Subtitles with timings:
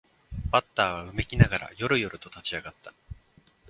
[0.51, 2.91] バッターはうめきながらよろよろと立ち上がった